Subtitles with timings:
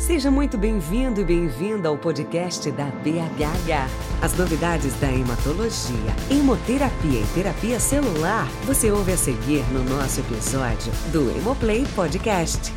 [0.00, 4.24] Seja muito bem-vindo e bem-vinda ao podcast da BHH.
[4.24, 10.90] As novidades da hematologia, hemoterapia e terapia celular você ouve a seguir no nosso episódio
[11.12, 12.72] do Hemoplay Podcast.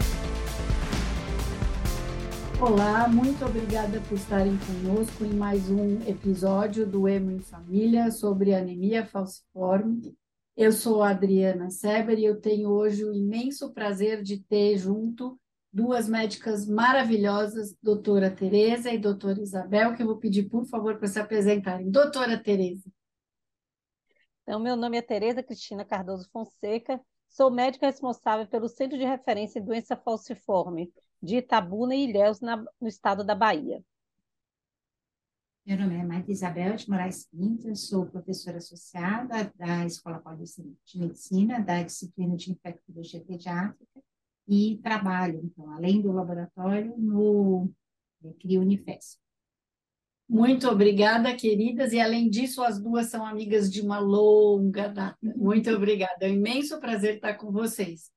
[2.59, 8.53] Olá, muito obrigada por estarem conosco em mais um episódio do Hemo em Família sobre
[8.53, 10.13] anemia falciforme.
[10.57, 15.39] Eu sou a Adriana Seber e eu tenho hoje o imenso prazer de ter junto
[15.73, 21.07] duas médicas maravilhosas, doutora Tereza e doutora Isabel, que eu vou pedir, por favor, para
[21.07, 21.89] se apresentarem.
[21.89, 22.89] Doutora Tereza.
[24.43, 29.57] Então, meu nome é Tereza Cristina Cardoso Fonseca, sou médica responsável pelo Centro de Referência
[29.57, 33.83] em Doença Falciforme de Itabuna e Ilhéus, na, no estado da Bahia.
[35.65, 40.99] Meu nome é Maria Isabel de Moraes Pinto, sou professora associada da Escola Paulista de
[40.99, 44.03] Medicina, da disciplina de infectologia pediátrica,
[44.47, 47.69] e trabalho, então, além do laboratório, no
[48.39, 49.21] CRI Unifesp.
[50.27, 55.17] Muito obrigada, queridas, e além disso, as duas são amigas de uma longa data.
[55.21, 58.11] Muito obrigada, é um imenso prazer estar com vocês.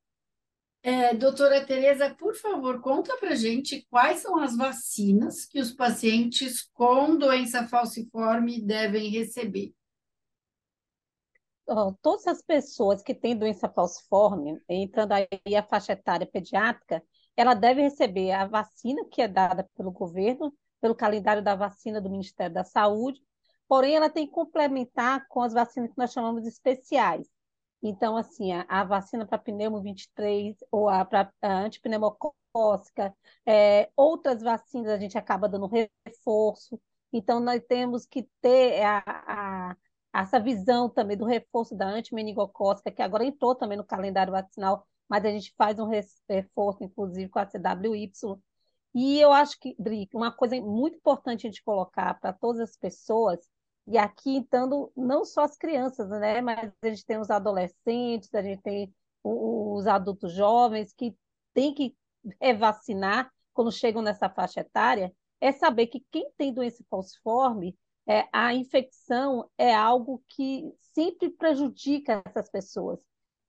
[0.83, 6.63] É, doutora Tereza, por favor, conta para gente quais são as vacinas que os pacientes
[6.73, 9.75] com doença falciforme devem receber.
[12.01, 17.03] Todas as pessoas que têm doença falciforme, entrando aí a faixa etária pediátrica,
[17.37, 22.11] ela deve receber a vacina que é dada pelo governo, pelo calendário da vacina do
[22.11, 23.21] Ministério da Saúde,
[23.69, 27.29] porém ela tem que complementar com as vacinas que nós chamamos de especiais,
[27.83, 33.15] então, assim, a, a vacina para pneumo 23 ou a, para antipneumocócica,
[33.47, 35.71] é, outras vacinas a gente acaba dando
[36.05, 36.81] reforço.
[37.13, 39.77] Então, nós temos que ter a, a,
[40.23, 45.25] essa visão também do reforço da antimeningocócica, que agora entrou também no calendário vacinal, mas
[45.25, 45.89] a gente faz um
[46.29, 48.11] reforço, inclusive, com a CWY.
[48.95, 52.77] E eu acho que, Dri, uma coisa muito importante a gente colocar para todas as
[52.77, 53.41] pessoas
[53.87, 56.41] e aqui, então, não só as crianças, né?
[56.41, 61.17] Mas a gente tem os adolescentes, a gente tem os adultos jovens que
[61.55, 61.95] têm que
[62.59, 68.55] vacinar quando chegam nessa faixa etária, é saber que quem tem doença falciforme, é, a
[68.55, 73.01] infecção é algo que sempre prejudica essas pessoas.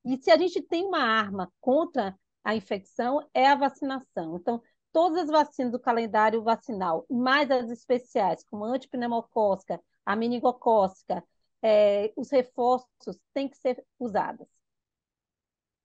[0.04, 4.38] E se a gente tem uma arma contra a infecção, é a vacinação.
[4.38, 11.24] Então, todas as vacinas do calendário vacinal, mais as especiais, como a antipneumocócica, a meningocócica,
[11.62, 14.48] é, os reforços têm que ser usados.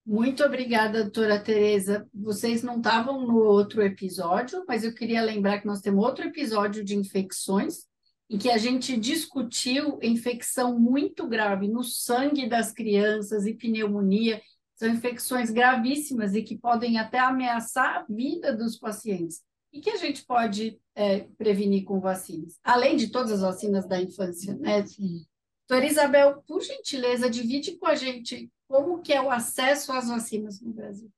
[0.04, 2.08] Muito obrigada, doutora Tereza.
[2.12, 6.84] Vocês não estavam no outro episódio, mas eu queria lembrar que nós temos outro episódio
[6.84, 7.86] de infecções
[8.32, 14.40] em que a gente discutiu infecção muito grave no sangue das crianças e pneumonia.
[14.74, 19.96] São infecções gravíssimas e que podem até ameaçar a vida dos pacientes e que a
[19.96, 24.84] gente pode é, prevenir com vacinas, além de todas as vacinas da infância, né?
[24.86, 25.26] Sim.
[25.68, 30.58] Doutora Isabel, por gentileza, divide com a gente como que é o acesso às vacinas
[30.62, 31.10] no Brasil.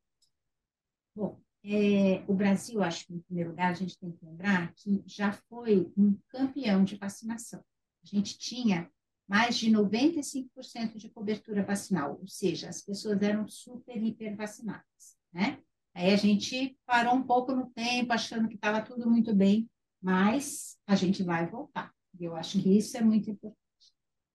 [1.15, 5.03] Bom, é, o Brasil, acho que em primeiro lugar a gente tem que lembrar que
[5.07, 7.65] já foi um campeão de vacinação.
[8.03, 8.91] A gente tinha
[9.27, 15.59] mais de 95% de cobertura vacinal, ou seja, as pessoas eram super hiper vacinadas, né?
[15.95, 19.71] Aí a gente parou um pouco no tempo, achando que estava tudo muito bem,
[20.03, 21.95] mas a gente vai voltar.
[22.21, 23.59] Eu acho que isso é muito importante.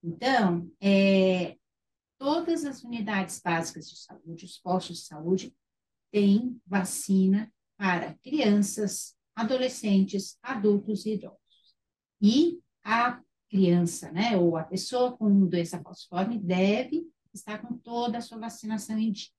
[0.03, 1.57] Então, é,
[2.17, 5.55] todas as unidades básicas de saúde, os postos de saúde,
[6.11, 11.39] têm vacina para crianças, adolescentes, adultos e idosos.
[12.21, 18.21] E a criança, né, ou a pessoa com doença falciforme deve estar com toda a
[18.21, 19.29] sua vacinação em dia.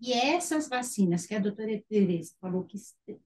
[0.00, 2.78] E essas vacinas que a doutora Tereza falou que,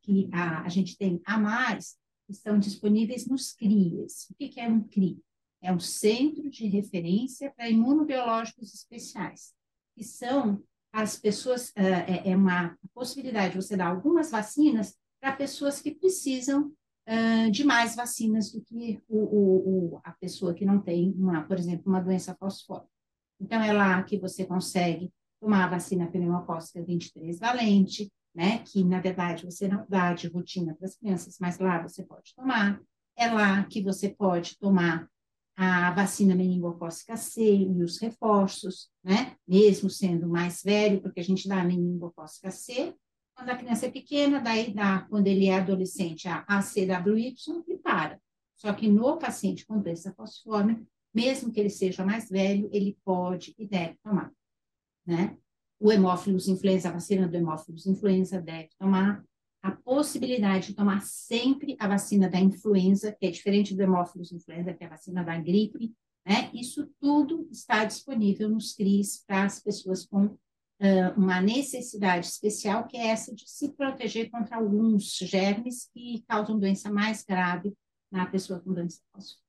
[0.03, 1.97] que a, a gente tem a mais,
[2.29, 4.29] estão disponíveis nos CRIES.
[4.31, 5.19] O que, que é um CRI?
[5.63, 9.55] É um Centro de Referência para Imunobiológicos Especiais,
[9.95, 10.63] que são
[10.95, 15.95] as pessoas, uh, é, é, uma possibilidade de você dar algumas vacinas para pessoas que
[15.95, 16.73] precisam
[17.53, 21.59] de mais vacinas do que o, o, o, a pessoa que não tem, uma, por
[21.59, 22.89] exemplo, uma doença falciforme.
[23.39, 29.01] Então, é lá que você consegue tomar a vacina pneumocócica 23 valente, né, que na
[29.01, 32.81] verdade você não dá de rotina para as crianças, mas lá você pode tomar.
[33.17, 35.09] É lá que você pode tomar
[35.57, 41.49] a vacina meningocócica C e os reforços, né, mesmo sendo mais velho, porque a gente
[41.49, 42.95] dá a meningocócica C
[43.37, 47.35] quando a criança é pequena, daí dá, quando ele é adolescente, a ACWY
[47.69, 48.21] e para.
[48.55, 53.53] Só que no paciente com doença falciforme, mesmo que ele seja mais velho, ele pode
[53.59, 54.33] e deve tomar
[55.07, 55.37] né?
[55.79, 59.25] O hemófilos influenza, a vacina do hemófilos influenza deve tomar,
[59.65, 64.75] a possibilidade de tomar sempre a vacina da influenza, que é diferente do hemófilos influenza,
[64.75, 65.91] que é a vacina da gripe,
[66.27, 66.51] né?
[66.53, 70.39] Isso tudo está disponível nos CRIs para as pessoas com uh,
[71.17, 76.93] uma necessidade especial, que é essa de se proteger contra alguns germes que causam doença
[76.93, 77.73] mais grave
[78.13, 79.43] na pessoa com doença falciforme.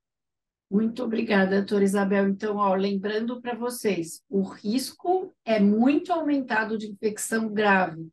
[0.72, 2.30] Muito obrigada, doutora Isabel.
[2.30, 8.10] Então, ó, lembrando para vocês, o risco é muito aumentado de infecção grave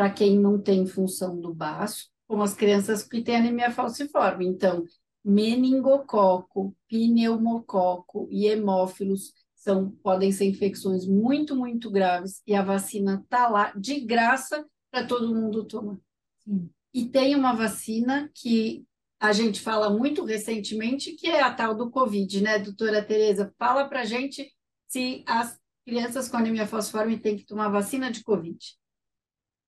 [0.00, 4.46] para quem não tem função do baço, como as crianças que têm anemia falciforme.
[4.46, 4.82] Então,
[5.22, 13.46] meningococo, pneumococo e hemófilos são, podem ser infecções muito, muito graves e a vacina está
[13.46, 15.98] lá de graça para todo mundo tomar.
[16.38, 16.70] Sim.
[16.94, 18.86] E tem uma vacina que
[19.20, 23.52] a gente fala muito recentemente, que é a tal do Covid, né, doutora Tereza?
[23.58, 24.50] Fala para a gente
[24.88, 28.80] se as crianças com anemia falciforme têm que tomar vacina de Covid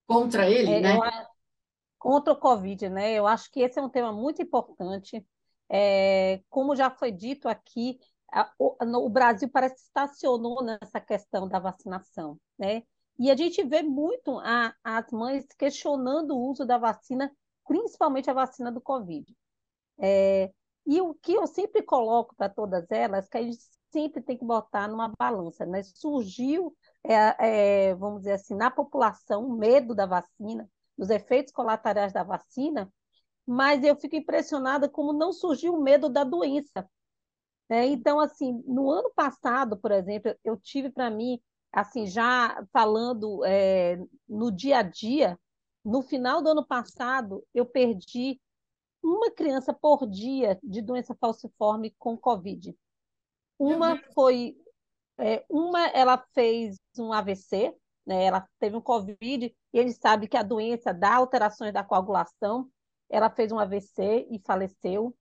[0.07, 0.97] contra ele, é, né?
[0.97, 1.01] Eu,
[1.99, 3.13] contra o Covid, né?
[3.13, 5.27] Eu acho que esse é um tema muito importante.
[5.69, 7.99] É, como já foi dito aqui,
[8.33, 12.83] a, o, o, Brasil parece que estacionou nessa questão da vacinação, né?
[13.19, 17.31] E a gente vê muito a, as mães questionando o uso da vacina,
[17.67, 19.37] principalmente a vacina do Covid.
[19.99, 20.53] É,
[20.87, 23.61] e o que eu sempre coloco para todas elas, que a gente
[23.93, 25.83] sempre tem que botar numa balança, né?
[25.83, 26.75] Surgiu
[27.05, 32.23] é, é, vamos dizer assim, na população, o medo da vacina, dos efeitos colaterais da
[32.23, 32.93] vacina,
[33.47, 36.89] mas eu fico impressionada como não surgiu o medo da doença.
[37.69, 37.87] Né?
[37.87, 41.41] Então, assim, no ano passado, por exemplo, eu tive para mim,
[41.73, 43.99] assim, já falando é,
[44.29, 45.39] no dia a dia,
[45.85, 48.41] no final do ano passado, eu perdi
[49.03, 52.77] uma criança por dia de doença falciforme com Covid.
[53.63, 54.57] Uma foi
[55.21, 57.73] é, uma, ela fez um AVC,
[58.05, 58.25] né?
[58.25, 62.69] ela teve um COVID, e ele sabe que a doença dá alterações da coagulação.
[63.09, 65.17] Ela fez um AVC e faleceu.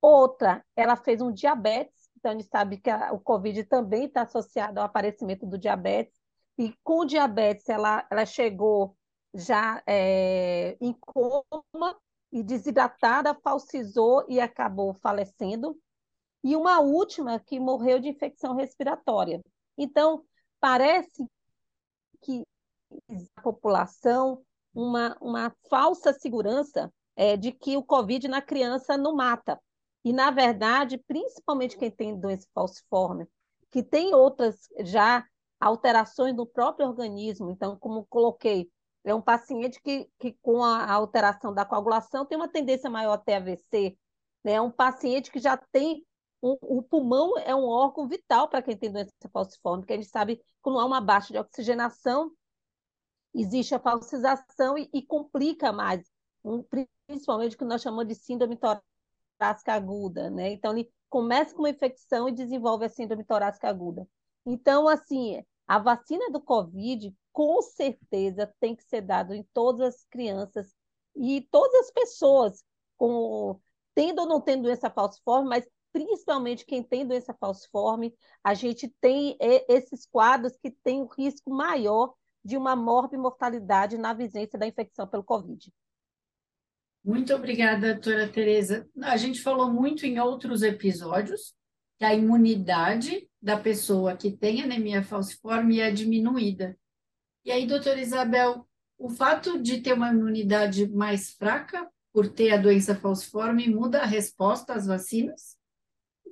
[0.00, 4.22] Outra, ela fez um diabetes, então a gente sabe que a, o COVID também está
[4.22, 6.18] associado ao aparecimento do diabetes.
[6.56, 8.96] E com o diabetes, ela, ela chegou
[9.34, 12.00] já é, em coma
[12.32, 15.78] e desidratada, falsizou e acabou falecendo
[16.48, 19.42] e uma última que morreu de infecção respiratória.
[19.76, 20.24] Então,
[20.58, 21.26] parece
[22.22, 22.42] que
[23.36, 24.42] a população
[24.74, 29.60] uma, uma falsa segurança é, de que o Covid na criança não mata.
[30.02, 33.28] E, na verdade, principalmente quem tem doença falciforme,
[33.70, 35.26] que tem outras já
[35.60, 38.70] alterações no próprio organismo, então, como coloquei,
[39.04, 43.18] é um paciente que, que com a alteração da coagulação tem uma tendência maior a
[43.18, 43.98] ter AVC,
[44.42, 44.52] né?
[44.52, 46.06] é um paciente que já tem
[46.40, 50.36] o, pulmão é um órgão vital para quem tem doença falciforme, porque a gente sabe
[50.36, 52.30] que quando há uma baixa de oxigenação,
[53.34, 56.10] existe a falsização e, e complica mais,
[56.44, 56.64] um,
[57.06, 60.52] principalmente o que nós chamamos de síndrome torácica aguda, né?
[60.52, 64.06] Então, ele começa com uma infecção e desenvolve a síndrome torácica aguda.
[64.46, 70.04] Então, assim, a vacina do Covid, com certeza, tem que ser dada em todas as
[70.04, 70.74] crianças
[71.14, 72.64] e todas as pessoas,
[72.96, 73.60] com,
[73.94, 79.36] tendo ou não tendo doença falciforme, mas principalmente quem tem doença falciforme, a gente tem
[79.68, 82.14] esses quadros que têm um risco maior
[82.44, 85.72] de uma morbimortalidade na visência da infecção pelo Covid.
[87.04, 88.88] Muito obrigada, doutora Tereza.
[89.02, 91.54] A gente falou muito em outros episódios
[91.98, 96.78] que a imunidade da pessoa que tem anemia falciforme é diminuída.
[97.44, 98.66] E aí, doutora Isabel,
[98.96, 104.06] o fato de ter uma imunidade mais fraca por ter a doença falciforme muda a
[104.06, 105.57] resposta às vacinas?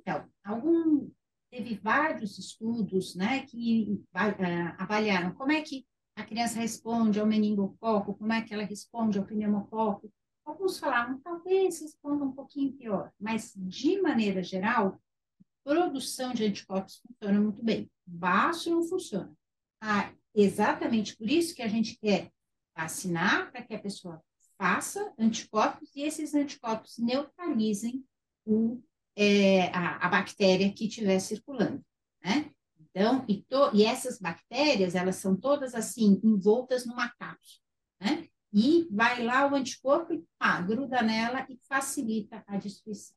[0.07, 1.11] Então, algum,
[1.51, 5.85] teve vários estudos né, que uh, avaliaram como é que
[6.15, 10.09] a criança responde ao meningococo, como é que ela responde ao pneumococo.
[10.45, 14.97] Alguns falaram, talvez responda um pouquinho pior, mas, de maneira geral,
[15.61, 17.91] produção de anticorpos funciona muito bem.
[18.05, 19.35] Baixo não funciona.
[19.81, 22.31] Ah, exatamente por isso que a gente quer
[22.73, 24.23] vacinar para que a pessoa
[24.57, 28.05] faça anticorpos e esses anticorpos neutralizem
[28.45, 28.81] o
[29.17, 31.83] é, a, a, bactéria que estiver circulando,
[32.23, 32.51] né?
[32.79, 37.63] Então, e, to, e essas bactérias, elas são todas assim, envoltas numa cápsula,
[37.99, 38.27] né?
[38.53, 43.15] E vai lá o anticorpo e pá, gruda nela e facilita a destruição.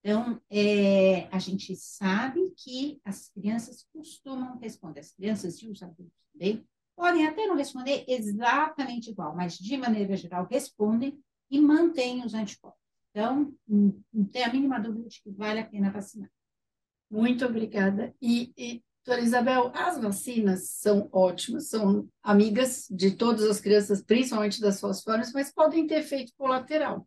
[0.00, 6.18] Então, é, a gente sabe que as crianças costumam responder, as crianças e os adultos
[6.32, 11.18] também, podem até não responder exatamente igual, mas de maneira geral respondem
[11.50, 12.83] e mantêm os anticorpos.
[13.14, 16.28] Então, não tem a mínima dúvida de que vale a pena vacinar.
[17.08, 18.12] Muito obrigada.
[18.20, 24.62] E, e Doutora Isabel, as vacinas são ótimas, são amigas de todas as crianças, principalmente
[24.62, 27.06] das fosfórias, mas podem ter efeito colateral.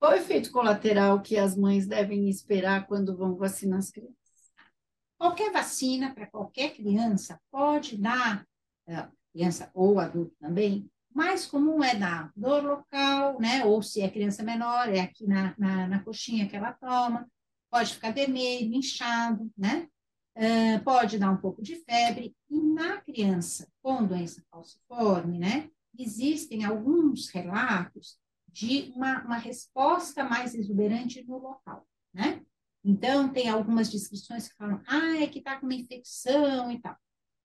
[0.00, 4.16] Qual é o efeito colateral que as mães devem esperar quando vão vacinar as crianças?
[5.16, 8.44] Qualquer vacina para qualquer criança pode dar,
[8.88, 13.64] é, criança ou adulto também, mais comum é dar dor local, né?
[13.64, 17.28] Ou se é criança menor, é aqui na, na, na coxinha que ela toma,
[17.68, 19.88] pode ficar vermelho, inchado, né?
[20.36, 26.64] Uh, pode dar um pouco de febre, e na criança com doença falciforme, né, existem
[26.64, 31.84] alguns relatos de uma, uma resposta mais exuberante no local,
[32.14, 32.40] né?
[32.84, 36.96] Então, tem algumas descrições que falam, ah, é que está com uma infecção e tal.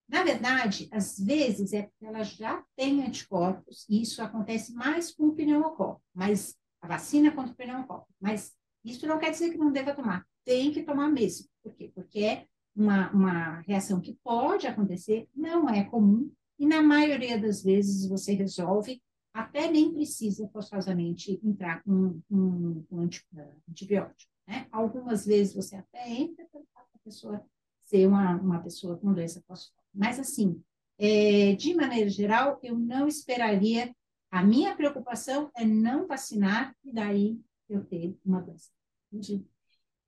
[0.07, 5.27] Na verdade, às vezes é porque ela já tem anticorpos, e isso acontece mais com
[5.27, 8.07] o pneumococo, mas a vacina contra o pneumococo.
[8.19, 11.47] Mas isso não quer dizer que não deva tomar, tem que tomar mesmo.
[11.63, 11.91] Por quê?
[11.95, 17.63] Porque é uma, uma reação que pode acontecer, não é comum, e na maioria das
[17.63, 19.01] vezes você resolve,
[19.33, 24.31] até nem precisa forçosamente entrar com um, um antibiótico.
[24.47, 24.67] Né?
[24.71, 27.43] Algumas vezes você até entra para a pessoa
[27.85, 30.61] ser uma, uma pessoa com doença pós Mas, assim,
[30.97, 33.93] é, de maneira geral, eu não esperaria.
[34.31, 38.69] A minha preocupação é não vacinar e daí eu ter uma doença.
[39.11, 39.45] Entendi.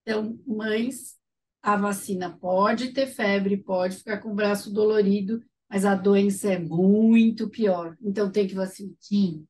[0.01, 1.17] Então, mães,
[1.61, 6.59] a vacina pode ter febre, pode ficar com o braço dolorido, mas a doença é
[6.59, 7.97] muito pior.
[8.01, 8.93] Então tem que vacinar.
[8.99, 9.47] Sim,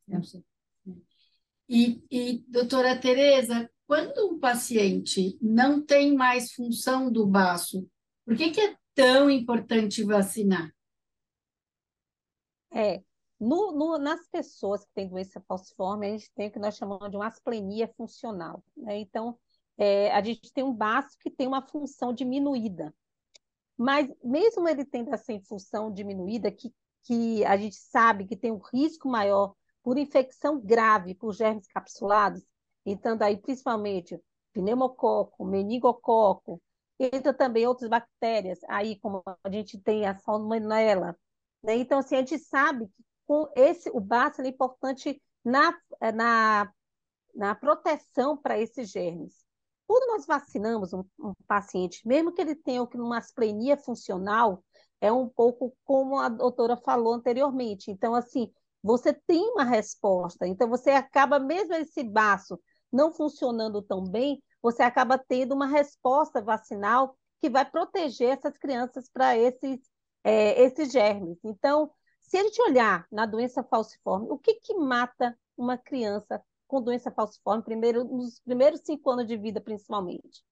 [1.68, 7.88] E, e doutora Tereza, quando um paciente não tem mais função do baço,
[8.26, 10.74] por que, que é tão importante vacinar?
[12.74, 13.04] É,
[13.40, 17.10] no, no, nas pessoas que têm doença falciforme, a gente tem o que nós chamamos
[17.12, 18.64] de uma asplenia funcional.
[18.76, 19.00] Né?
[19.00, 19.38] Então,
[19.78, 22.94] é, a gente tem um baço que tem uma função diminuída.
[23.78, 26.74] Mas, mesmo ele tendo essa função diminuída, que,
[27.04, 32.42] que a gente sabe que tem um risco maior por infecção grave por germes capsulados,
[32.86, 34.20] então, daí, principalmente,
[34.54, 36.62] pneumococo, meningococo,
[37.00, 41.18] entra também outras bactérias, aí como a gente tem a salmonella,
[41.64, 41.76] né?
[41.76, 45.76] Então, assim, a gente sabe que com esse, o baço é importante na,
[46.14, 46.72] na,
[47.34, 49.44] na proteção para esses germes.
[49.88, 54.64] Quando nós vacinamos um, um, paciente, mesmo que ele tenha uma asplenia funcional,
[55.02, 57.92] é um pouco como a doutora falou anteriormente.
[57.92, 60.48] Então, assim, você tem uma resposta.
[60.48, 62.60] Então, você acaba, mesmo esse baço
[62.92, 69.08] não funcionando tão bem, você acaba tendo uma resposta vacinal que vai proteger essas crianças
[69.08, 69.80] para esses,
[70.24, 71.38] é, esses germes.
[71.44, 76.82] Então, se a gente olhar na doença falciforme, o que, que mata uma criança com
[76.82, 80.44] doença falciforme, primeiro, nos primeiros cinco anos de vida, principalmente.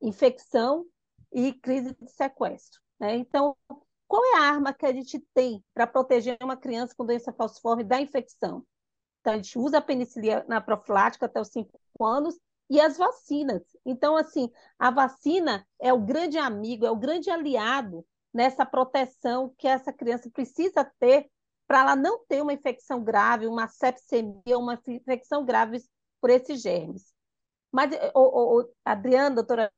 [0.00, 0.86] Infecção
[1.30, 2.80] e crise de sequestro.
[2.98, 3.16] Né?
[3.16, 3.54] Então,
[4.08, 7.84] qual é a arma que a gente tem para proteger uma criança com doença falciforme
[7.84, 8.64] da infecção?
[9.20, 12.40] Então, a gente usa a penicilina na profilática até os cinco anos
[12.70, 13.62] e as vacinas.
[13.84, 14.48] Então, assim,
[14.78, 20.30] a vacina é o grande amigo, é o grande aliado nessa proteção que essa criança
[20.30, 21.28] precisa ter
[21.66, 25.82] para ela não ter uma infecção grave, uma sepsemia, uma infecção grave
[26.20, 27.12] por esses germes.
[27.72, 29.72] Mas, o, o, Adriana, doutora,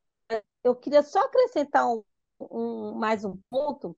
[0.63, 2.03] eu queria só acrescentar um,
[2.41, 3.97] um, mais um ponto,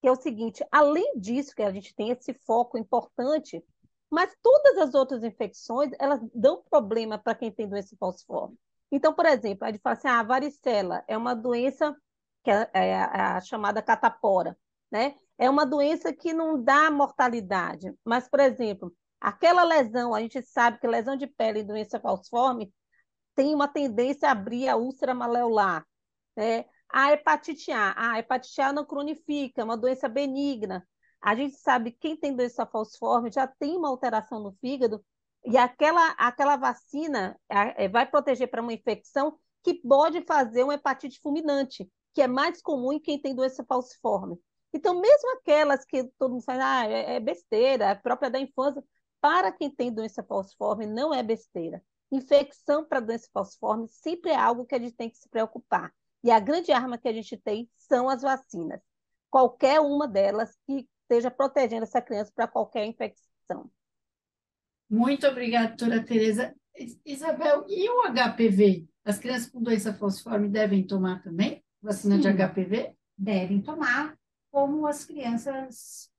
[0.00, 3.64] que é o seguinte: além disso, que a gente tem esse foco importante,
[4.10, 8.56] mas todas as outras infecções, elas dão problema para quem tem doença falciforme.
[8.90, 11.94] Então, por exemplo, a gente fala assim, ah, a varicela é uma doença
[12.44, 14.56] que é, é, é a chamada catapora,
[14.90, 15.16] né?
[15.38, 17.94] é uma doença que não dá mortalidade.
[18.04, 22.72] Mas, por exemplo, aquela lesão, a gente sabe que lesão de pele e doença falciforme
[23.34, 25.86] tem uma tendência a abrir a úlcera maleolar.
[26.36, 26.64] Né?
[26.88, 30.86] A hepatite A, a hepatite A não cronifica, é uma doença benigna.
[31.20, 35.04] A gente sabe que quem tem doença falciforme já tem uma alteração no fígado
[35.44, 41.20] e aquela, aquela vacina é, vai proteger para uma infecção que pode fazer uma hepatite
[41.20, 44.40] fulminante, que é mais comum em quem tem doença falciforme.
[44.72, 48.82] Então, mesmo aquelas que todo mundo fala, ah, é, é besteira, é própria da infância,
[49.20, 51.82] para quem tem doença falciforme, não é besteira.
[52.10, 55.92] Infecção para doença falciforme sempre é algo que a gente tem que se preocupar.
[56.22, 58.80] E a grande arma que a gente tem são as vacinas.
[59.30, 63.70] Qualquer uma delas que esteja protegendo essa criança para qualquer infecção.
[64.90, 66.54] Muito obrigada, doutora Tereza.
[67.04, 68.86] Isabel, e o HPV?
[69.04, 71.64] As crianças com doença falciforme devem tomar também?
[71.80, 72.94] Vacina Sim, de HPV?
[73.16, 74.16] Devem tomar
[74.50, 76.10] como as crianças,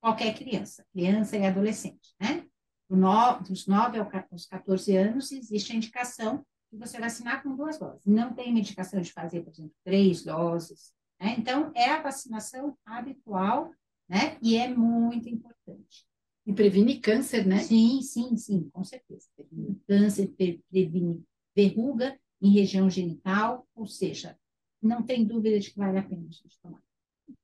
[0.00, 2.46] qualquer criança, criança e adolescente, né?
[2.88, 8.04] No, dos 9 aos 14 anos, existe a indicação de você vacinar com duas doses.
[8.04, 11.36] Não tem indicação de fazer, por exemplo, três doses, Né?
[11.38, 13.72] Então, é a vacinação habitual,
[14.08, 14.36] né?
[14.42, 16.06] E é muito importante.
[16.46, 17.58] E previne câncer, né?
[17.58, 19.28] Sim, sim, sim, com certeza.
[19.36, 20.32] Previne câncer,
[20.70, 21.22] previne
[21.54, 24.36] verruga em região genital, ou seja,
[24.82, 26.82] não tem dúvida de que vale a pena a gente tomar.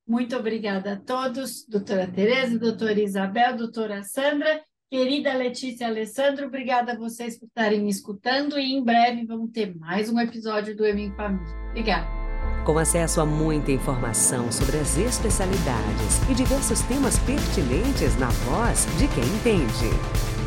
[0.07, 6.99] Muito obrigada a todos, doutora Tereza, doutora Isabel, doutora Sandra, querida Letícia Alessandro, obrigada a
[6.99, 11.15] vocês por estarem me escutando e em breve vamos ter mais um episódio do Emi
[11.15, 11.55] Família.
[11.71, 12.18] Obrigada.
[12.69, 19.09] Com acesso a muita informação sobre as especialidades e diversos temas pertinentes na voz de
[19.09, 20.38] quem entende.